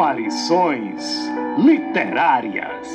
[0.00, 2.88] Aparições Literárias.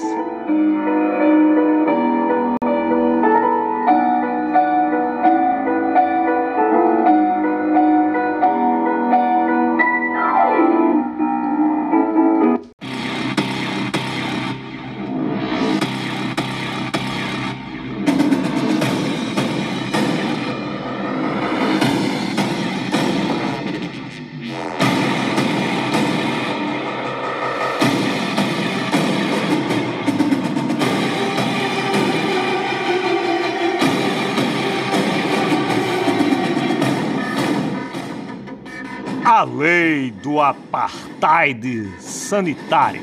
[39.28, 43.02] A lei do apartheid sanitário.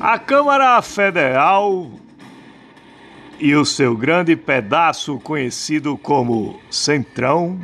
[0.00, 1.90] A Câmara Federal
[3.38, 7.60] e o seu grande pedaço conhecido como Centrão,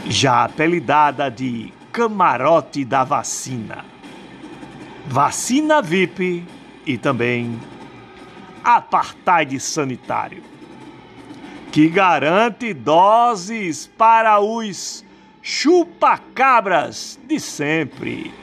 [0.07, 3.85] já apelidada de Camarote da Vacina,
[5.07, 6.45] Vacina VIP
[6.85, 7.57] e também
[8.67, 10.43] Apartheid Sanitário,
[11.71, 15.05] que garante doses para os
[15.41, 18.35] chupacabras de sempre.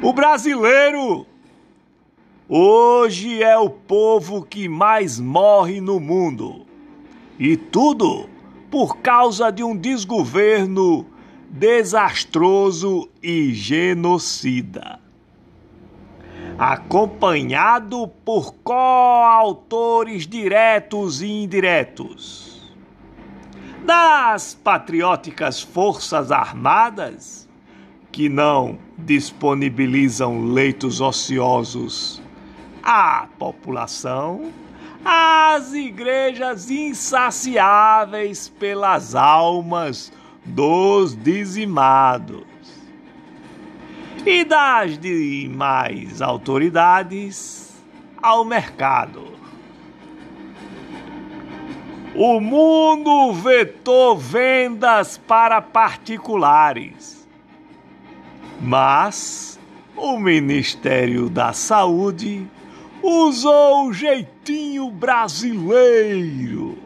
[0.00, 1.26] O brasileiro
[2.48, 6.64] hoje é o povo que mais morre no mundo.
[7.36, 8.30] E tudo
[8.70, 11.17] por causa de um desgoverno
[11.48, 15.00] desastroso e genocida.
[16.58, 22.48] Acompanhado por coautores diretos e indiretos
[23.84, 27.48] das patrióticas Forças Armadas,
[28.12, 32.20] que não disponibilizam leitos ociosos
[32.82, 34.52] à população,
[35.04, 40.12] as igrejas insaciáveis pelas almas
[40.48, 42.44] dos dizimados
[44.26, 47.72] e das demais autoridades
[48.22, 49.28] ao mercado.
[52.14, 57.28] O mundo vetou vendas para particulares,
[58.60, 59.58] mas
[59.96, 62.46] o Ministério da Saúde
[63.02, 66.76] usou o jeitinho brasileiro.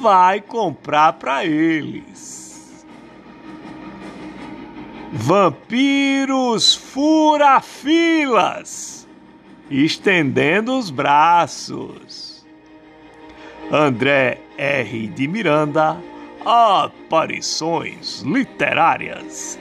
[0.00, 2.43] Vai comprar para eles.
[5.16, 7.78] Vampiros fura-filas,
[9.70, 12.44] estendendo os braços.
[13.70, 15.06] André R.
[15.06, 15.96] de Miranda,
[16.44, 19.56] Aparições Literárias.